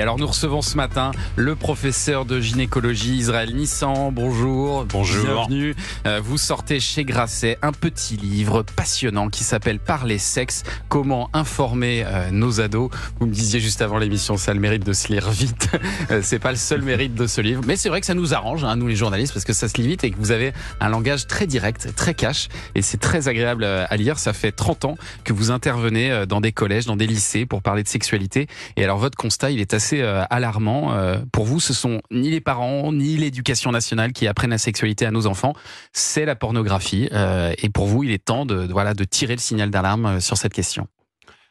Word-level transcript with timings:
Alors 0.00 0.16
nous 0.16 0.26
recevons 0.26 0.62
ce 0.62 0.76
matin 0.78 1.10
le 1.36 1.54
professeur 1.54 2.24
de 2.24 2.40
gynécologie 2.40 3.16
Israël 3.16 3.54
Nissan. 3.54 4.10
Bonjour. 4.12 4.86
Bonjour. 4.86 5.24
Bienvenue. 5.24 5.74
Euh, 6.06 6.22
vous 6.24 6.38
sortez 6.38 6.80
chez 6.80 7.04
Grasset 7.04 7.58
un 7.60 7.72
petit 7.72 8.16
livre 8.16 8.62
passionnant 8.62 9.28
qui 9.28 9.44
s'appelle 9.44 9.78
Parler 9.78 10.16
sexe, 10.16 10.62
comment 10.88 11.28
informer 11.34 12.04
euh, 12.06 12.30
nos 12.30 12.62
ados. 12.62 12.90
Vous 13.18 13.26
me 13.26 13.32
disiez 13.32 13.60
juste 13.60 13.82
avant 13.82 13.98
l'émission, 13.98 14.38
ça 14.38 14.52
a 14.52 14.54
le 14.54 14.60
mérite 14.60 14.86
de 14.86 14.94
se 14.94 15.08
lire 15.08 15.30
vite. 15.30 15.68
Euh, 16.10 16.20
c'est 16.22 16.38
pas 16.38 16.50
le 16.50 16.56
seul 16.56 16.82
mérite 16.82 17.14
de 17.14 17.26
ce 17.26 17.40
livre, 17.40 17.62
mais 17.66 17.76
c'est 17.76 17.88
vrai 17.88 18.00
que 18.00 18.06
ça 18.06 18.14
nous 18.14 18.32
arrange, 18.32 18.64
hein, 18.64 18.74
nous 18.76 18.88
les 18.88 18.96
journalistes, 18.96 19.32
parce 19.32 19.44
que 19.44 19.52
ça 19.52 19.68
se 19.68 19.76
lit 19.76 19.86
vite 19.86 20.02
et 20.02 20.10
que 20.10 20.16
vous 20.16 20.30
avez 20.30 20.52
un 20.80 20.88
langage 20.88 21.26
très 21.26 21.46
direct, 21.46 21.94
très 21.94 22.14
cash, 22.14 22.48
et 22.74 22.82
c'est 22.82 22.96
très 22.96 23.28
agréable 23.28 23.64
à 23.64 23.96
lire. 23.96 24.18
Ça 24.18 24.32
fait 24.32 24.50
30 24.50 24.86
ans 24.86 24.98
que 25.24 25.32
vous 25.32 25.50
intervenez 25.50 26.24
dans 26.26 26.40
des 26.40 26.52
collèges, 26.52 26.86
dans 26.86 26.96
des 26.96 27.06
lycées 27.06 27.44
pour 27.44 27.62
parler 27.62 27.82
de 27.82 27.88
sexualité. 27.88 28.46
Et 28.76 28.84
alors 28.84 28.98
votre 28.98 29.16
constat, 29.16 29.50
il 29.50 29.60
est 29.60 29.74
assez 29.74 29.89
euh, 29.94 30.24
alarmant. 30.30 30.94
Euh, 30.94 31.18
pour 31.32 31.44
vous, 31.44 31.60
ce 31.60 31.74
sont 31.74 32.00
ni 32.10 32.30
les 32.30 32.40
parents, 32.40 32.92
ni 32.92 33.16
l'éducation 33.16 33.72
nationale 33.72 34.12
qui 34.12 34.26
apprennent 34.26 34.50
la 34.50 34.58
sexualité 34.58 35.06
à 35.06 35.10
nos 35.10 35.26
enfants, 35.26 35.54
c'est 35.92 36.24
la 36.24 36.36
pornographie. 36.36 37.08
Euh, 37.12 37.52
et 37.58 37.68
pour 37.68 37.86
vous, 37.86 38.04
il 38.04 38.10
est 38.10 38.24
temps 38.24 38.46
de, 38.46 38.66
voilà, 38.70 38.94
de 38.94 39.04
tirer 39.04 39.34
le 39.34 39.40
signal 39.40 39.70
d'alarme 39.70 40.20
sur 40.20 40.36
cette 40.36 40.52
question. 40.52 40.86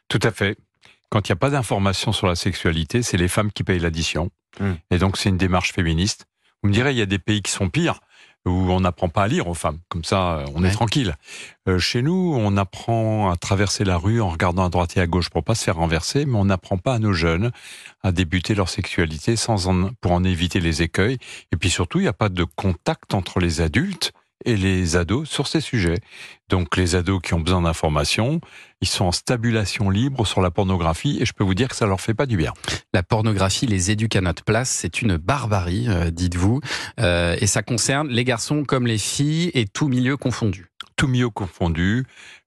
Tout 0.08 0.20
à 0.22 0.30
fait. 0.30 0.56
Quand 1.10 1.28
il 1.28 1.32
n'y 1.32 1.34
a 1.34 1.36
pas 1.36 1.50
d'information 1.50 2.12
sur 2.12 2.26
la 2.26 2.36
sexualité, 2.36 3.02
c'est 3.02 3.16
les 3.16 3.28
femmes 3.28 3.52
qui 3.52 3.64
payent 3.64 3.80
l'addition. 3.80 4.30
Hmm. 4.58 4.74
Et 4.90 4.98
donc, 4.98 5.16
c'est 5.16 5.28
une 5.28 5.38
démarche 5.38 5.72
féministe. 5.72 6.26
Vous 6.62 6.68
me 6.68 6.74
direz, 6.74 6.92
il 6.92 6.98
y 6.98 7.02
a 7.02 7.06
des 7.06 7.18
pays 7.18 7.42
qui 7.42 7.50
sont 7.50 7.68
pires 7.68 8.00
où 8.46 8.50
on 8.50 8.80
n'apprend 8.80 9.08
pas 9.08 9.24
à 9.24 9.28
lire 9.28 9.48
aux 9.48 9.54
femmes. 9.54 9.78
Comme 9.88 10.04
ça, 10.04 10.38
euh, 10.38 10.46
on 10.54 10.64
est 10.64 10.70
tranquille. 10.70 11.14
Euh, 11.68 11.78
chez 11.78 12.02
nous, 12.02 12.34
on 12.36 12.56
apprend 12.56 13.30
à 13.30 13.36
traverser 13.36 13.84
la 13.84 13.98
rue 13.98 14.20
en 14.20 14.30
regardant 14.30 14.64
à 14.64 14.70
droite 14.70 14.96
et 14.96 15.00
à 15.00 15.06
gauche 15.06 15.28
pour 15.28 15.44
pas 15.44 15.54
se 15.54 15.64
faire 15.64 15.76
renverser, 15.76 16.24
mais 16.24 16.38
on 16.38 16.46
n'apprend 16.46 16.78
pas 16.78 16.94
à 16.94 16.98
nos 16.98 17.12
jeunes 17.12 17.50
à 18.02 18.12
débuter 18.12 18.54
leur 18.54 18.68
sexualité 18.68 19.36
sans 19.36 19.68
pour 20.00 20.12
en 20.12 20.24
éviter 20.24 20.60
les 20.60 20.82
écueils. 20.82 21.18
Et 21.52 21.56
puis 21.56 21.70
surtout, 21.70 21.98
il 21.98 22.02
n'y 22.02 22.08
a 22.08 22.14
pas 22.14 22.30
de 22.30 22.44
contact 22.44 23.12
entre 23.14 23.40
les 23.40 23.60
adultes 23.60 24.12
et 24.44 24.56
les 24.56 24.96
ados 24.96 25.28
sur 25.28 25.46
ces 25.46 25.60
sujets. 25.60 25.98
Donc 26.48 26.76
les 26.76 26.94
ados 26.94 27.20
qui 27.22 27.34
ont 27.34 27.40
besoin 27.40 27.62
d'informations, 27.62 28.40
ils 28.80 28.88
sont 28.88 29.04
en 29.04 29.12
stabulation 29.12 29.90
libre 29.90 30.26
sur 30.26 30.40
la 30.40 30.50
pornographie 30.50 31.18
et 31.20 31.26
je 31.26 31.32
peux 31.32 31.44
vous 31.44 31.54
dire 31.54 31.68
que 31.68 31.76
ça 31.76 31.86
leur 31.86 32.00
fait 32.00 32.14
pas 32.14 32.26
du 32.26 32.36
bien. 32.36 32.52
La 32.92 33.02
pornographie 33.02 33.66
les 33.66 33.90
éduque 33.90 34.16
à 34.16 34.20
notre 34.20 34.44
place, 34.44 34.70
c'est 34.70 35.02
une 35.02 35.16
barbarie, 35.16 35.86
euh, 35.88 36.10
dites-vous, 36.10 36.60
euh, 36.98 37.36
et 37.40 37.46
ça 37.46 37.62
concerne 37.62 38.08
les 38.08 38.24
garçons 38.24 38.64
comme 38.64 38.86
les 38.86 38.98
filles 38.98 39.50
et 39.54 39.66
tout 39.66 39.88
milieu 39.88 40.16
confondu. 40.16 40.66
Tout 40.96 41.06
milieu 41.06 41.30
confondu 41.30 42.04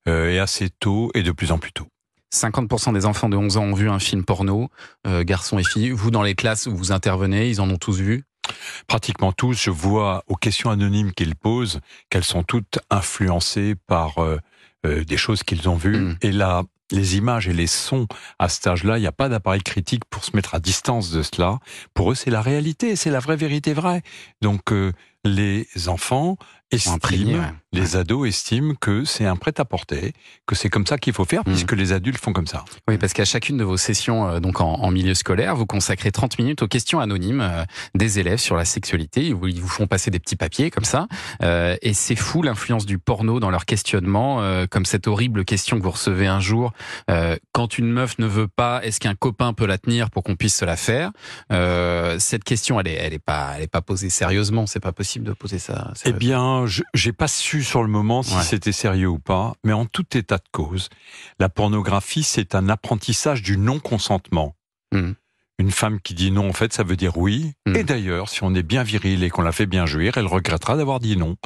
euh, 0.07 0.29
et 0.29 0.39
assez 0.39 0.69
tôt 0.69 1.11
et 1.13 1.23
de 1.23 1.31
plus 1.31 1.51
en 1.51 1.57
plus 1.57 1.71
tôt. 1.71 1.87
50% 2.33 2.93
des 2.93 3.05
enfants 3.05 3.29
de 3.29 3.37
11 3.37 3.57
ans 3.57 3.63
ont 3.63 3.73
vu 3.75 3.89
un 3.91 3.99
film 3.99 4.25
porno, 4.25 4.71
garçons 5.05 5.59
et 5.59 5.63
filles. 5.63 5.91
Vous, 5.91 6.09
dans 6.09 6.23
les 6.23 6.33
classes 6.33 6.65
où 6.65 6.75
vous 6.75 6.91
intervenez, 6.91 7.47
ils 7.47 7.61
en 7.61 7.69
ont 7.69 7.77
tous 7.77 7.99
vu 7.99 8.23
Pratiquement 8.87 9.31
tous, 9.31 9.53
je 9.53 9.69
vois 9.69 10.23
aux 10.27 10.35
questions 10.35 10.69
anonymes 10.69 11.11
qu'ils 11.11 11.35
posent 11.35 11.79
qu'elles 12.09 12.23
sont 12.23 12.43
toutes 12.43 12.79
influencées 12.89 13.75
par 13.87 14.19
euh, 14.19 14.37
euh, 14.85 15.03
des 15.03 15.17
choses 15.17 15.43
qu'ils 15.43 15.69
ont 15.69 15.75
vues. 15.75 15.97
Mm. 15.97 16.17
Et 16.21 16.31
là, 16.31 16.63
les 16.91 17.17
images 17.17 17.47
et 17.47 17.53
les 17.53 17.67
sons 17.67 18.07
à 18.39 18.49
cet 18.49 18.67
âge-là, 18.67 18.97
il 18.97 19.01
n'y 19.01 19.07
a 19.07 19.11
pas 19.11 19.29
d'appareil 19.29 19.63
critique 19.63 20.03
pour 20.09 20.23
se 20.23 20.35
mettre 20.35 20.55
à 20.55 20.59
distance 20.59 21.11
de 21.11 21.23
cela. 21.23 21.59
Pour 21.93 22.11
eux, 22.11 22.15
c'est 22.15 22.29
la 22.29 22.41
réalité, 22.41 22.95
c'est 22.95 23.09
la 23.09 23.19
vraie 23.19 23.35
vérité 23.35 23.73
vraie. 23.73 24.03
Donc, 24.41 24.71
euh, 24.71 24.91
les 25.23 25.67
enfants 25.87 26.37
estiment, 26.73 27.43
les 27.71 27.95
ados 27.95 28.27
estiment 28.27 28.73
que 28.79 29.05
c'est 29.05 29.25
un 29.25 29.35
prêt-à-porter, 29.35 30.13
que 30.47 30.55
c'est 30.55 30.69
comme 30.69 30.85
ça 30.85 30.97
qu'il 30.97 31.13
faut 31.13 31.25
faire, 31.25 31.41
hmm. 31.41 31.51
puisque 31.51 31.73
les 31.73 31.91
adultes 31.91 32.17
font 32.17 32.33
comme 32.33 32.47
ça. 32.47 32.65
Oui, 32.87 32.97
parce 32.97 33.13
qu'à 33.13 33.25
chacune 33.25 33.57
de 33.57 33.63
vos 33.63 33.77
sessions 33.77 34.27
euh, 34.27 34.39
donc 34.39 34.61
en, 34.61 34.91
milieu 34.91 35.13
scolaire, 35.13 35.55
vous 35.55 35.65
consacrez 35.65 36.11
30 36.11 36.39
minutes 36.39 36.61
aux 36.61 36.67
questions 36.67 36.99
anonymes 36.99 37.41
euh, 37.41 37.63
des 37.95 38.19
élèves 38.19 38.39
sur 38.39 38.55
la 38.55 38.65
sexualité. 38.65 39.27
Ils 39.27 39.35
vous, 39.35 39.47
ils 39.47 39.61
vous, 39.61 39.67
font 39.67 39.87
passer 39.87 40.11
des 40.11 40.19
petits 40.19 40.35
papiers 40.35 40.71
comme 40.71 40.83
ça. 40.83 41.07
Euh, 41.41 41.75
et 41.81 41.93
c'est 41.93 42.15
fou 42.15 42.41
l'influence 42.41 42.85
du 42.85 42.99
porno 42.99 43.39
dans 43.39 43.49
leur 43.49 43.65
questionnement, 43.65 44.41
comme 44.69 44.85
cette 44.85 45.07
horrible 45.07 45.45
question 45.45 45.77
que 45.77 45.83
vous 45.83 45.91
recevez 45.91 46.27
un 46.27 46.39
jour. 46.39 46.73
Quand 47.51 47.77
une 47.77 47.91
meuf 47.91 48.17
ne 48.19 48.27
veut 48.27 48.47
pas, 48.47 48.83
est-ce 48.83 48.99
qu'un 48.99 49.15
copain 49.15 49.53
peut 49.53 49.65
la 49.65 49.77
tenir 49.77 50.09
pour 50.09 50.23
qu'on 50.23 50.35
puisse 50.35 50.55
se 50.55 50.65
la 50.65 50.77
faire? 50.77 51.11
Cette 52.19 52.43
question, 52.43 52.79
elle 52.79 52.87
est, 52.87 52.93
elle 52.93 53.13
est 53.13 53.19
pas, 53.19 53.53
elle 53.55 53.63
est 53.63 53.67
pas 53.67 53.81
posée 53.81 54.09
sérieusement. 54.09 54.67
C'est 54.67 54.79
pas 54.79 54.91
possible 54.91 55.12
de 55.19 55.33
poser 55.33 55.59
ça. 55.59 55.93
Eh 56.05 56.13
bien, 56.13 56.65
je 56.65 56.83
j'ai 56.93 57.13
pas 57.13 57.27
su 57.27 57.63
sur 57.63 57.83
le 57.83 57.89
moment 57.89 58.23
si 58.23 58.41
c'était 58.43 58.71
sérieux 58.71 59.07
ou 59.07 59.19
pas, 59.19 59.53
mais 59.63 59.73
en 59.73 59.85
tout 59.85 60.17
état 60.17 60.37
de 60.37 60.49
cause, 60.51 60.89
la 61.39 61.49
pornographie, 61.49 62.23
c'est 62.23 62.55
un 62.55 62.69
apprentissage 62.69 63.41
du 63.41 63.57
non-consentement. 63.57 64.55
Mmh. 64.91 65.11
Une 65.59 65.71
femme 65.71 65.99
qui 66.01 66.13
dit 66.13 66.31
non, 66.31 66.49
en 66.49 66.53
fait, 66.53 66.73
ça 66.73 66.83
veut 66.83 66.95
dire 66.95 67.17
oui. 67.17 67.53
Mmh. 67.65 67.75
Et 67.75 67.83
d'ailleurs, 67.83 68.29
si 68.29 68.43
on 68.43 68.55
est 68.55 68.63
bien 68.63 68.83
viril 68.83 69.23
et 69.23 69.29
qu'on 69.29 69.43
la 69.43 69.51
fait 69.51 69.67
bien 69.67 69.85
jouir, 69.85 70.17
elle 70.17 70.27
regrettera 70.27 70.75
d'avoir 70.75 70.99
dit 70.99 71.15
non. 71.15 71.37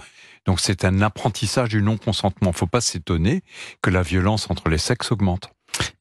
Donc 0.45 0.61
c'est 0.61 0.85
un 0.85 1.01
apprentissage 1.01 1.69
du 1.69 1.81
non-consentement. 1.81 2.53
Faut 2.53 2.67
pas 2.67 2.81
s'étonner 2.81 3.43
que 3.81 3.89
la 3.89 4.01
violence 4.01 4.49
entre 4.49 4.69
les 4.69 4.77
sexes 4.77 5.11
augmente. 5.11 5.49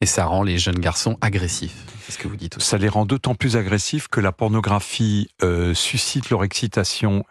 Et 0.01 0.07
ça 0.07 0.25
rend 0.25 0.43
les 0.43 0.59
jeunes 0.59 0.79
garçons 0.79 1.19
agressifs. 1.21 1.85
C'est 2.05 2.13
ce 2.13 2.19
que 2.19 2.29
vous 2.29 2.37
dites 2.37 2.57
aussi. 2.57 2.67
Ça 2.67 2.79
les 2.79 2.89
rend 2.89 3.05
d'autant 3.05 3.35
plus 3.35 3.57
agressifs 3.57 4.09
que 4.09 4.21
la 4.21 4.33
pornographie 4.33 5.29
euh, 5.43 5.75
suscite 5.75 6.31
leur 6.31 6.45
excitation, 6.45 7.25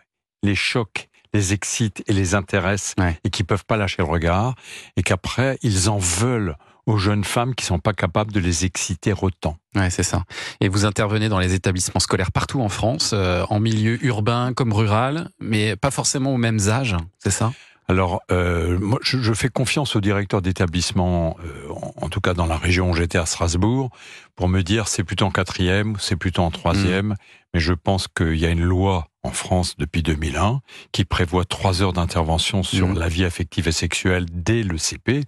les 0.43 0.55
chocs 0.55 1.09
les 1.33 1.53
excitent 1.53 2.01
et 2.07 2.13
les 2.13 2.33
intéressent 2.33 2.95
et 3.23 3.29
qui 3.29 3.43
peuvent 3.43 3.65
pas 3.65 3.75
lâcher 3.75 3.97
le 3.99 4.05
regard 4.05 4.55
et 4.95 5.03
qu'après 5.03 5.59
ils 5.61 5.89
en 5.89 5.97
veulent 5.97 6.55
aux 6.85 6.97
jeunes 6.97 7.23
femmes 7.23 7.55
qui 7.55 7.65
sont 7.65 7.79
pas 7.79 7.93
capables 7.93 8.31
de 8.31 8.39
les 8.39 8.63
exciter 8.65 9.13
autant. 9.19 9.57
Ouais, 9.75 9.89
c'est 9.89 10.03
ça. 10.03 10.23
Et 10.61 10.69
vous 10.69 10.85
intervenez 10.85 11.29
dans 11.29 11.39
les 11.39 11.53
établissements 11.53 11.99
scolaires 11.99 12.31
partout 12.31 12.61
en 12.61 12.69
France, 12.69 13.11
euh, 13.13 13.43
en 13.49 13.59
milieu 13.59 14.03
urbain 14.05 14.53
comme 14.53 14.71
rural, 14.71 15.29
mais 15.39 15.75
pas 15.75 15.91
forcément 15.91 16.33
aux 16.33 16.37
mêmes 16.37 16.59
âges, 16.69 16.95
c'est 17.19 17.31
ça? 17.31 17.51
Alors, 17.87 18.23
euh, 18.31 18.79
moi, 18.79 18.97
je, 19.03 19.33
fais 19.33 19.49
confiance 19.49 19.95
au 19.95 20.01
directeur 20.01 20.41
d'établissement, 20.41 21.37
euh, 21.45 21.71
en, 21.97 22.09
tout 22.09 22.19
cas 22.19 22.33
dans 22.33 22.47
la 22.47 22.57
région 22.57 22.89
où 22.89 22.95
j'étais 22.95 23.19
à 23.19 23.27
Strasbourg, 23.27 23.91
pour 24.35 24.49
me 24.49 24.63
dire 24.63 24.87
c'est 24.87 25.03
plutôt 25.03 25.25
en 25.25 25.31
quatrième, 25.31 25.95
c'est 25.99 26.15
plutôt 26.15 26.41
en 26.41 26.49
troisième, 26.49 27.09
mm. 27.09 27.15
mais 27.53 27.59
je 27.59 27.73
pense 27.73 28.07
qu'il 28.07 28.37
y 28.37 28.45
a 28.45 28.49
une 28.49 28.63
loi 28.63 29.07
en 29.25 29.31
France 29.31 29.75
depuis 29.77 30.03
2001 30.03 30.61
qui 30.91 31.05
prévoit 31.05 31.45
trois 31.45 31.81
heures 31.81 31.93
d'intervention 31.93 32.63
sur 32.63 32.87
mm. 32.87 32.99
la 32.99 33.07
vie 33.07 33.25
affective 33.25 33.67
et 33.67 33.71
sexuelle 33.71 34.25
dès 34.31 34.63
le 34.63 34.77
CP, 34.77 35.23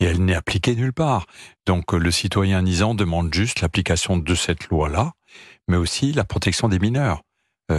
et 0.00 0.04
elle 0.04 0.24
n'est 0.24 0.34
appliquée 0.34 0.74
nulle 0.74 0.92
part. 0.92 1.26
Donc, 1.66 1.92
euh, 1.92 1.98
le 1.98 2.10
citoyen 2.10 2.62
nisant 2.62 2.94
demande 2.94 3.32
juste 3.32 3.60
l'application 3.60 4.16
de 4.16 4.34
cette 4.34 4.68
loi-là, 4.68 5.12
mais 5.68 5.76
aussi 5.76 6.12
la 6.12 6.24
protection 6.24 6.68
des 6.68 6.78
mineurs. 6.78 7.22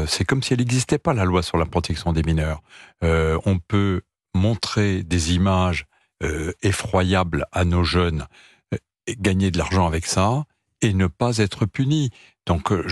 c'est 0.08 0.24
comme 0.24 0.42
si 0.42 0.54
elle 0.54 0.60
n'existait 0.60 1.00
pas, 1.00 1.14
la 1.14 1.26
loi 1.26 1.44
sur 1.44 1.58
la 1.58 1.66
protection 1.66 2.14
des 2.14 2.24
mineurs. 2.24 2.62
on 3.02 3.60
peut 3.60 4.02
montrer 4.34 5.04
des 5.04 5.34
images 5.34 5.86
euh, 6.24 6.54
effroyables 6.62 7.48
à 7.52 7.66
nos 7.66 7.84
jeunes, 7.84 8.28
euh, 8.74 8.78
et 9.08 9.16
gagner 9.16 9.50
de 9.50 9.58
l'argent 9.58 9.88
avec 9.88 10.06
ça, 10.06 10.44
et 10.82 10.94
ne 10.94 11.08
pas 11.08 11.38
être 11.38 11.66
puni. 11.66 12.12
Donc 12.46 12.72
euh, 12.72 12.86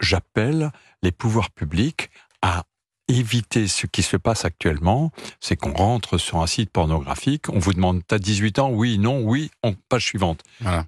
j'appelle 0.00 0.70
les 1.02 1.12
pouvoirs 1.12 1.50
publics 1.50 2.10
à 2.42 2.64
éviter 3.08 3.66
ce 3.66 3.86
qui 3.86 4.02
se 4.02 4.16
passe 4.16 4.44
actuellement, 4.44 5.10
c'est 5.40 5.56
qu'on 5.56 5.72
rentre 5.72 6.16
sur 6.16 6.40
un 6.40 6.46
site 6.46 6.70
pornographique, 6.70 7.48
on 7.48 7.58
vous 7.58 7.74
demande 7.74 8.02
t'as 8.06 8.18
18 8.18 8.60
ans, 8.60 8.70
oui, 8.70 8.98
non, 8.98 9.22
oui, 9.22 9.50
on, 9.64 9.74
page 9.74 10.04
suivante. 10.04 10.42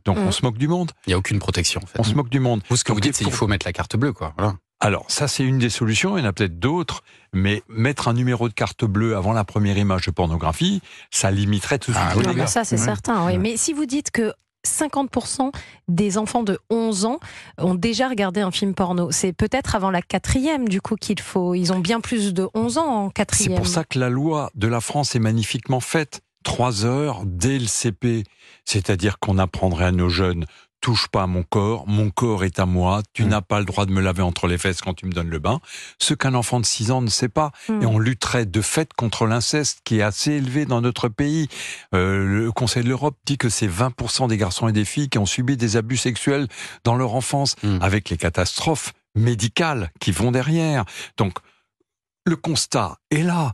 Donc 0.04 0.18
on 0.18 0.26
mmh. 0.26 0.32
se 0.32 0.42
moque 0.42 0.58
du 0.58 0.68
monde. 0.68 0.92
Il 1.06 1.10
n'y 1.10 1.14
a 1.14 1.18
aucune 1.18 1.40
protection. 1.40 1.80
En 1.82 1.86
fait. 1.86 1.98
On 1.98 2.04
se 2.04 2.14
moque 2.14 2.28
du 2.28 2.40
monde. 2.40 2.62
Vous 2.68 2.76
ce 2.76 2.84
que 2.84 2.92
vous 2.92 3.00
dites, 3.00 3.16
c'est 3.16 3.24
qu'il 3.24 3.32
faut 3.32 3.48
mettre 3.48 3.66
la 3.66 3.72
carte 3.72 3.96
bleue, 3.96 4.12
quoi. 4.12 4.34
Voilà. 4.38 4.54
Alors, 4.82 5.04
ça, 5.06 5.28
c'est 5.28 5.44
une 5.44 5.58
des 5.58 5.70
solutions, 5.70 6.18
il 6.18 6.22
y 6.22 6.24
en 6.24 6.28
a 6.28 6.32
peut-être 6.32 6.58
d'autres, 6.58 7.04
mais 7.32 7.62
mettre 7.68 8.08
un 8.08 8.14
numéro 8.14 8.48
de 8.48 8.52
carte 8.52 8.84
bleue 8.84 9.16
avant 9.16 9.32
la 9.32 9.44
première 9.44 9.78
image 9.78 10.06
de 10.06 10.10
pornographie, 10.10 10.82
ça 11.12 11.30
limiterait 11.30 11.78
tout 11.78 11.92
ah, 11.94 12.12
oui, 12.16 12.24
bah, 12.34 12.48
Ça, 12.48 12.64
c'est 12.64 12.76
certain, 12.76 13.24
oui. 13.26 13.38
Mais 13.38 13.56
si 13.56 13.72
vous 13.72 13.86
dites 13.86 14.10
que 14.10 14.32
50% 14.66 15.52
des 15.88 16.18
enfants 16.18 16.42
de 16.42 16.58
11 16.70 17.04
ans 17.04 17.20
ont 17.58 17.74
déjà 17.74 18.08
regardé 18.08 18.40
un 18.40 18.50
film 18.50 18.74
porno. 18.74 19.10
C'est 19.10 19.32
peut-être 19.32 19.74
avant 19.74 19.90
la 19.90 20.02
quatrième, 20.02 20.68
du 20.68 20.80
coup, 20.80 20.96
qu'il 20.96 21.20
faut. 21.20 21.54
Ils 21.54 21.72
ont 21.72 21.80
bien 21.80 22.00
plus 22.00 22.32
de 22.34 22.48
11 22.54 22.78
ans 22.78 22.86
en 22.86 23.10
quatrième. 23.10 23.52
C'est 23.52 23.56
pour 23.56 23.66
ça 23.66 23.84
que 23.84 23.98
la 23.98 24.08
loi 24.08 24.50
de 24.54 24.68
la 24.68 24.80
France 24.80 25.14
est 25.14 25.20
magnifiquement 25.20 25.80
faite. 25.80 26.20
Trois 26.44 26.84
heures 26.84 27.22
dès 27.24 27.58
le 27.58 27.66
CP. 27.66 28.24
C'est-à-dire 28.64 29.18
qu'on 29.18 29.38
apprendrait 29.38 29.86
à 29.86 29.92
nos 29.92 30.08
jeunes 30.08 30.46
touche 30.82 31.08
pas 31.08 31.22
à 31.22 31.26
mon 31.26 31.44
corps, 31.44 31.86
mon 31.86 32.10
corps 32.10 32.44
est 32.44 32.58
à 32.58 32.66
moi, 32.66 33.02
tu 33.14 33.24
mm. 33.24 33.28
n'as 33.28 33.40
pas 33.40 33.60
le 33.60 33.64
droit 33.64 33.86
de 33.86 33.92
me 33.92 34.02
laver 34.02 34.20
entre 34.20 34.48
les 34.48 34.58
fesses 34.58 34.82
quand 34.82 34.92
tu 34.92 35.06
me 35.06 35.12
donnes 35.12 35.30
le 35.30 35.38
bain, 35.38 35.60
ce 35.98 36.12
qu'un 36.12 36.34
enfant 36.34 36.60
de 36.60 36.66
6 36.66 36.90
ans 36.90 37.00
ne 37.00 37.08
sait 37.08 37.30
pas. 37.30 37.52
Mm. 37.68 37.82
Et 37.82 37.86
on 37.86 37.98
lutterait 37.98 38.44
de 38.44 38.60
fait 38.60 38.92
contre 38.92 39.26
l'inceste 39.26 39.80
qui 39.84 40.00
est 40.00 40.02
assez 40.02 40.32
élevé 40.32 40.66
dans 40.66 40.82
notre 40.82 41.08
pays. 41.08 41.48
Euh, 41.94 42.26
le 42.26 42.52
Conseil 42.52 42.82
de 42.82 42.88
l'Europe 42.88 43.16
dit 43.24 43.38
que 43.38 43.48
c'est 43.48 43.68
20% 43.68 44.28
des 44.28 44.36
garçons 44.36 44.68
et 44.68 44.72
des 44.72 44.84
filles 44.84 45.08
qui 45.08 45.18
ont 45.18 45.26
subi 45.26 45.56
des 45.56 45.76
abus 45.76 45.96
sexuels 45.96 46.48
dans 46.84 46.96
leur 46.96 47.14
enfance, 47.14 47.56
mm. 47.62 47.78
avec 47.80 48.10
les 48.10 48.18
catastrophes 48.18 48.92
médicales 49.14 49.90
qui 50.00 50.10
vont 50.10 50.32
derrière. 50.32 50.84
Donc, 51.16 51.38
le 52.26 52.36
constat 52.36 52.98
est 53.10 53.22
là 53.22 53.52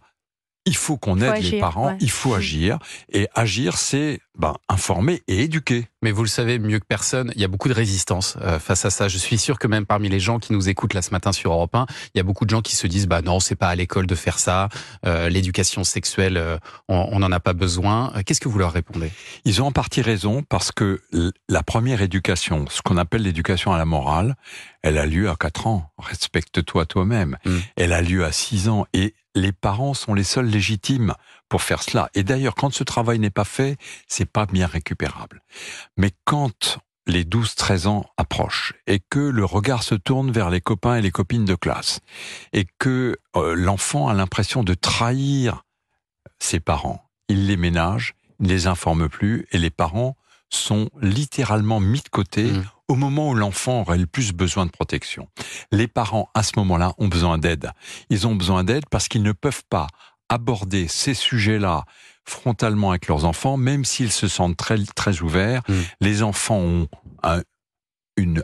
il 0.68 0.76
faut 0.76 0.98
qu'on 0.98 1.20
aide 1.20 1.42
les 1.42 1.58
parents, 1.58 1.96
il 1.98 2.10
faut 2.10 2.34
agir. 2.34 2.78
Et 3.10 3.26
agir, 3.34 3.78
c'est 3.78 4.20
ben, 4.38 4.54
informer 4.68 5.22
et 5.26 5.42
éduquer. 5.42 5.86
Mais 6.02 6.12
vous 6.12 6.22
le 6.22 6.28
savez 6.28 6.58
mieux 6.58 6.78
que 6.78 6.84
personne, 6.86 7.32
il 7.34 7.40
y 7.40 7.44
a 7.44 7.48
beaucoup 7.48 7.68
de 7.68 7.74
résistance 7.74 8.36
euh, 8.42 8.58
face 8.58 8.84
à 8.84 8.90
ça. 8.90 9.08
Je 9.08 9.16
suis 9.16 9.38
sûr 9.38 9.58
que 9.58 9.66
même 9.66 9.86
parmi 9.86 10.10
les 10.10 10.20
gens 10.20 10.38
qui 10.38 10.52
nous 10.52 10.68
écoutent 10.68 10.92
là 10.92 11.00
ce 11.00 11.10
matin 11.10 11.32
sur 11.32 11.52
Europe 11.52 11.74
1, 11.74 11.86
il 12.14 12.18
y 12.18 12.20
a 12.20 12.22
beaucoup 12.22 12.44
de 12.44 12.50
gens 12.50 12.60
qui 12.60 12.76
se 12.76 12.86
disent 12.86 13.08
bah 13.08 13.22
non, 13.22 13.40
c'est 13.40 13.56
pas 13.56 13.68
à 13.68 13.74
l'école 13.74 14.06
de 14.06 14.14
faire 14.14 14.38
ça, 14.38 14.68
euh, 15.06 15.30
l'éducation 15.30 15.84
sexuelle, 15.84 16.36
euh, 16.36 16.58
on 16.88 17.18
n'en 17.18 17.32
a 17.32 17.40
pas 17.40 17.54
besoin. 17.54 18.12
Qu'est-ce 18.26 18.40
que 18.40 18.48
vous 18.48 18.58
leur 18.58 18.72
répondez? 18.72 19.10
Ils 19.46 19.62
ont 19.62 19.66
en 19.66 19.72
partie 19.72 20.02
raison 20.02 20.42
parce 20.46 20.70
que 20.70 21.00
la 21.48 21.62
première 21.62 22.02
éducation, 22.02 22.66
ce 22.68 22.82
qu'on 22.82 22.98
appelle 22.98 23.22
l'éducation 23.22 23.72
à 23.72 23.78
la 23.78 23.86
morale, 23.86 24.36
elle 24.82 24.98
a 24.98 25.06
lieu 25.06 25.30
à 25.30 25.36
4 25.36 25.66
ans. 25.66 25.90
Respecte-toi 25.98 26.84
toi-même. 26.86 27.38
Mm. 27.44 27.56
Elle 27.76 27.92
a 27.92 28.02
lieu 28.02 28.24
à 28.24 28.32
6 28.32 28.68
ans 28.68 28.86
et 28.92 29.14
les 29.34 29.52
parents 29.52 29.94
sont 29.94 30.14
les 30.14 30.24
seuls 30.24 30.46
légitimes 30.46 31.14
pour 31.48 31.62
faire 31.62 31.82
cela. 31.82 32.10
Et 32.14 32.22
d'ailleurs, 32.22 32.54
quand 32.54 32.72
ce 32.72 32.84
travail 32.84 33.18
n'est 33.18 33.30
pas 33.30 33.44
fait, 33.44 33.76
c'est 34.06 34.30
pas 34.30 34.46
bien 34.46 34.66
récupérable. 34.66 35.42
Mais 35.96 36.10
quand 36.24 36.78
les 37.06 37.24
12-13 37.24 37.86
ans 37.86 38.06
approchent 38.16 38.74
et 38.86 39.00
que 39.00 39.18
le 39.18 39.44
regard 39.44 39.82
se 39.82 39.94
tourne 39.94 40.30
vers 40.30 40.50
les 40.50 40.60
copains 40.60 40.96
et 40.96 41.02
les 41.02 41.10
copines 41.10 41.46
de 41.46 41.54
classe 41.54 42.00
et 42.52 42.66
que 42.78 43.16
euh, 43.36 43.54
l'enfant 43.54 44.08
a 44.08 44.14
l'impression 44.14 44.62
de 44.62 44.74
trahir 44.74 45.64
ses 46.38 46.60
parents, 46.60 47.08
il 47.28 47.46
les 47.46 47.56
ménage, 47.56 48.14
ne 48.40 48.48
les 48.48 48.66
informe 48.66 49.08
plus 49.08 49.46
et 49.52 49.58
les 49.58 49.70
parents 49.70 50.16
sont 50.50 50.90
littéralement 51.00 51.80
mis 51.80 52.00
de 52.00 52.08
côté 52.08 52.44
mmh. 52.44 52.64
Au 52.88 52.94
moment 52.94 53.30
où 53.30 53.34
l'enfant 53.34 53.82
aurait 53.82 53.98
le 53.98 54.06
plus 54.06 54.32
besoin 54.32 54.66
de 54.66 54.70
protection. 54.70 55.28
Les 55.70 55.86
parents, 55.86 56.30
à 56.34 56.42
ce 56.42 56.52
moment-là, 56.56 56.94
ont 56.98 57.08
besoin 57.08 57.38
d'aide. 57.38 57.70
Ils 58.10 58.26
ont 58.26 58.34
besoin 58.34 58.64
d'aide 58.64 58.84
parce 58.90 59.08
qu'ils 59.08 59.22
ne 59.22 59.32
peuvent 59.32 59.64
pas 59.68 59.86
aborder 60.28 60.88
ces 60.88 61.14
sujets-là 61.14 61.84
frontalement 62.24 62.90
avec 62.90 63.06
leurs 63.08 63.24
enfants, 63.24 63.56
même 63.56 63.84
s'ils 63.84 64.12
se 64.12 64.28
sentent 64.28 64.56
très, 64.56 64.78
très 64.94 65.20
ouverts. 65.20 65.62
Mmh. 65.68 65.74
Les 66.00 66.22
enfants 66.22 66.58
ont 66.58 66.88
un, 67.22 67.42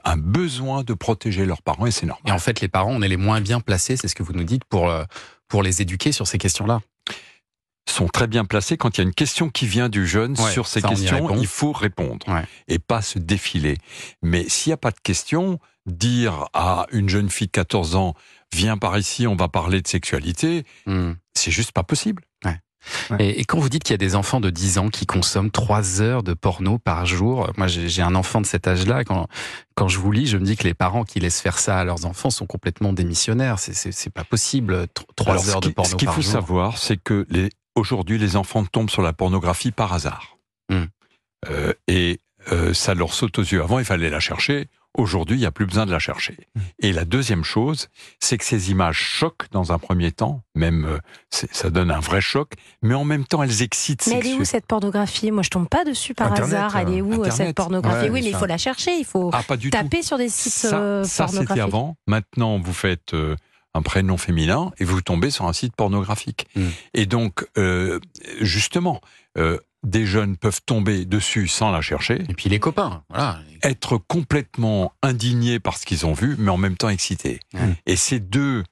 un 0.05 0.17
besoin 0.17 0.83
de 0.83 0.95
protéger 0.95 1.45
leurs 1.45 1.63
parents 1.63 1.87
et 1.87 1.91
c'est 1.91 2.07
normal. 2.07 2.25
Et 2.27 2.33
en 2.33 2.39
fait, 2.39 2.61
les 2.61 2.69
parents, 2.69 2.93
on 2.93 3.03
est 3.03 3.09
les 3.09 3.17
moins 3.17 3.41
bien 3.41 3.61
placés, 3.61 3.97
c'est 3.97 4.09
ce 4.09 4.15
que 4.15 4.23
vous 4.23 4.33
nous 4.33 4.45
dites, 4.45 4.65
pour, 4.65 4.89
euh, 4.89 5.05
pour 5.49 5.63
les 5.63 5.83
éduquer 5.83 6.13
sur 6.13 6.27
ces 6.27 6.39
questions-là 6.39 6.81
sont 7.95 8.09
très 8.09 8.27
bien 8.27 8.45
placés 8.45 8.77
quand 8.77 8.97
il 8.97 9.01
y 9.01 9.05
a 9.05 9.07
une 9.07 9.15
question 9.15 9.49
qui 9.49 9.67
vient 9.67 9.89
du 9.89 10.07
jeune 10.07 10.37
sur 10.37 10.67
ces 10.67 10.83
questions, 10.83 11.35
il 11.37 11.47
faut 11.47 11.73
répondre 11.73 12.27
et 12.69 12.79
pas 12.79 13.03
se 13.03 13.19
défiler. 13.19 13.79
Mais 14.23 14.49
s'il 14.49 14.71
n'y 14.71 14.75
a 14.75 14.79
pas 14.79 14.91
de 14.91 15.01
question, 15.03 15.59
dire 15.87 16.47
à 16.53 16.87
une 16.93 17.09
jeune 17.09 17.31
fille 17.31 17.47
de 17.47 17.53
14 17.53 17.97
ans 17.97 18.15
viens 18.55 18.79
par 18.79 18.97
ici, 18.99 19.27
on 19.27 19.37
va 19.37 19.49
parler 19.49 19.83
de 19.83 19.89
sexualité, 19.89 20.65
hmm. 20.87 21.13
c'est 21.35 21.51
juste 21.51 21.73
pas 21.73 21.83
possible. 21.83 22.23
Et, 23.19 23.47
quand 23.47 23.59
vous 23.59 23.71
dites 23.71 23.83
qu'il 23.83 23.93
y 23.93 23.95
a 23.95 23.99
des 23.99 24.15
enfants 24.15 24.41
de 24.41 24.51
10 24.51 24.77
ans 24.77 24.89
qui 24.89 25.07
consomment 25.07 25.51
3 25.51 26.03
heures 26.03 26.23
de 26.23 26.35
porno 26.35 26.79
par 26.79 27.07
jour, 27.07 27.51
moi 27.57 27.67
j'ai 27.67 28.03
un 28.03 28.15
enfant 28.15 28.43
de 28.43 28.47
cet 28.47 28.69
âge-là, 28.69 29.05
quand, 29.05 29.27
quand 29.75 29.89
je 29.89 29.99
vous 29.99 30.13
lis, 30.13 30.27
je 30.27 30.37
me 30.37 30.45
dis 30.45 30.55
que 30.55 30.65
les 30.65 30.75
parents 30.75 31.05
qui 31.05 31.19
laissent 31.19 31.41
faire 31.41 31.59
ça 31.59 31.79
à 31.79 31.85
leurs 31.85 32.05
enfants 32.05 32.29
sont 32.29 32.45
complètement 32.45 32.93
démissionnaires. 32.93 33.59
C'est 33.59 34.13
pas 34.13 34.25
possible, 34.25 34.87
3 35.17 35.49
heures 35.49 35.61
de 35.61 35.71
porno 35.71 35.75
par 35.75 35.85
jour. 35.85 35.93
Ce 35.93 35.97
qu'il 35.97 36.09
faut 36.11 36.23
savoir, 36.23 36.77
c'est 36.77 36.99
que 36.99 37.27
les, 37.31 37.49
aujourd'hui, 37.75 38.19
les 38.19 38.37
enfants 38.37 38.65
tombent 38.65 38.91
sur 38.91 39.03
la 39.03 39.13
pornographie 39.13 39.73
par 39.73 39.93
hasard. 39.93 40.39
Hmm. 40.71 40.85
Euh, 41.51 41.73
et 41.89 42.21
euh, 42.53 42.75
ça 42.75 42.95
leur 42.95 43.13
saute 43.15 43.39
aux 43.39 43.43
yeux. 43.43 43.63
Avant, 43.63 43.79
il 43.79 43.85
fallait 43.85 44.11
la 44.11 44.21
chercher. 44.21 44.69
Aujourd'hui, 44.97 45.37
il 45.37 45.41
n'y 45.41 45.47
a 45.47 45.51
plus 45.51 45.67
besoin 45.67 45.87
de 45.87 45.91
la 45.91 45.99
chercher. 45.99 46.37
Hmm. 46.55 46.61
Et 46.79 46.93
la 46.93 47.05
deuxième 47.05 47.43
chose, 47.43 47.89
c'est 48.21 48.39
que 48.39 48.45
ces 48.45 48.71
images 48.71 48.97
choquent 48.97 49.51
dans 49.51 49.73
un 49.73 49.79
premier 49.79 50.13
temps, 50.13 50.43
même 50.55 50.85
euh, 50.85 50.99
ça 51.31 51.71
donne 51.71 51.91
un 51.91 51.99
vrai 51.99 52.21
choc, 52.21 52.53
mais 52.81 52.95
en 52.95 53.05
même 53.05 53.25
temps, 53.25 53.43
elles 53.43 53.63
excitent. 53.63 54.07
Mais 54.07 54.21
elle 54.21 54.27
est 54.29 54.35
où 54.35 54.45
cette 54.45 54.67
pornographie? 54.67 55.33
Moi, 55.33 55.43
je 55.43 55.51
tombe 55.51 55.69
pas 55.69 55.85
dessus 55.85 56.15
par 56.15 56.33
hasard. 56.33 56.77
Elle 56.77 56.95
est 56.95 57.03
où 57.03 57.29
cette 57.31 57.57
pornographie? 57.57 58.09
Oui, 58.09 58.23
mais 58.23 58.31
il 58.31 58.37
faut 58.37 58.47
la 58.47 58.59
chercher, 58.59 58.97
il 58.97 59.05
faut 59.05 59.31
ah, 59.33 59.43
taper 59.71 60.03
sur 60.03 60.17
des 60.17 60.29
sites 60.29 60.53
ça, 60.53 61.03
ça 61.05 61.27
c'était 61.27 61.61
avant. 61.61 61.97
Maintenant, 62.07 62.61
vous 62.61 62.73
faites 62.73 63.15
un 63.75 63.83
prénom 63.83 64.17
féminin 64.17 64.73
et 64.79 64.85
vous 64.85 65.03
tombez 65.03 65.31
sur 65.31 65.47
un 65.47 65.53
site 65.53 65.75
pornographique. 65.77 66.47
Hmm. 66.55 66.69
Et 66.95 67.07
donc, 67.07 67.47
euh, 67.59 67.99
justement, 68.41 69.01
euh, 69.37 69.59
des 69.83 70.07
jeunes 70.07 70.37
peuvent 70.37 70.61
tomber 70.65 71.05
dessus 71.05 71.49
sans 71.49 71.71
la 71.71 71.81
chercher. 71.81 72.23
Et 72.29 72.35
puis 72.35 72.49
les 72.49 72.59
copains, 72.59 73.03
voilà. 73.11 73.41
Être 73.63 73.99
complètement 73.99 74.93
indignés 75.03 75.61
par 75.61 75.77
ce 75.77 75.85
qu'ils 75.85 76.07
ont 76.07 76.15
vu, 76.15 76.37
mais 76.39 76.51
en 76.51 76.57
même 76.57 76.77
temps 76.77 76.89
excités. 76.89 77.41
Et 77.87 77.97
ces 77.97 78.21
deux 78.21 78.65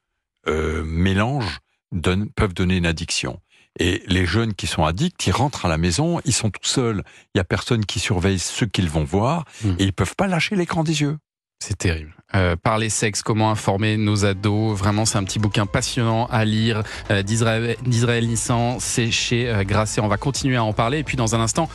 euh, 0.49 0.83
mélanges 0.85 1.59
donnent, 1.93 2.31
peuvent 2.31 2.55
donner 2.55 2.77
une 2.77 2.87
addiction. 2.87 3.41
Et 3.79 4.03
les 4.07 4.27
jeunes 4.27 4.55
qui 4.55 4.67
sont 4.67 4.85
addicts, 4.85 5.27
ils 5.27 5.33
rentrent 5.33 5.65
à 5.65 5.69
la 5.69 5.79
maison, 5.79 6.21
ils 6.25 6.35
sont 6.35 6.51
tout 6.51 6.65
seuls, 6.65 7.03
il 7.35 7.39
y 7.39 7.41
a 7.41 7.45
personne 7.45 7.87
qui 7.87 8.01
surveille 8.01 8.39
ce 8.39 8.65
qu'ils 8.65 8.91
vont 8.91 9.05
voir, 9.05 9.45
hmm. 9.65 9.77
et 9.79 9.85
ils 9.85 9.93
peuvent 9.93 10.15
pas 10.15 10.27
lâcher 10.27 10.57
l'écran 10.57 10.85
des 10.85 11.01
yeux. 11.01 11.19
C'est 11.63 11.79
terrible. 11.79 12.13
Euh, 12.35 12.57
parler 12.57 12.89
sexe, 12.89 13.23
comment 13.23 13.49
informer 13.53 13.97
nos 13.97 14.25
ados? 14.25 14.77
Vraiment, 14.77 15.05
c'est 15.05 15.17
un 15.17 15.23
petit 15.23 15.39
bouquin 15.39 15.65
passionnant 15.65 16.27
à 16.27 16.45
lire 16.45 16.83
euh, 17.13 17.23
d'Israël 17.23 18.27
Nissan. 18.27 18.79
C'est 18.81 19.13
chez 19.13 19.49
euh, 19.49 19.63
Grasset. 19.63 20.01
On 20.01 20.09
va 20.09 20.17
continuer 20.17 20.57
à 20.57 20.65
en 20.65 20.73
parler. 20.73 20.99
Et 20.99 21.05
puis, 21.05 21.17
dans 21.17 21.37
un 21.37 21.41
instant, 21.41 21.69